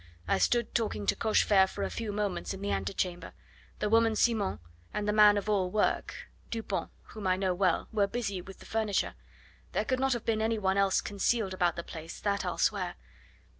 [0.27, 3.33] I stood talking to Cochefer for a few moments in the antechamber.
[3.77, 4.57] The woman Simon
[4.95, 8.65] and the man of all work, Dupont whom I know well were busy with the
[8.65, 9.13] furniture.
[9.73, 12.95] There could not have been any one else concealed about the place that I'll swear.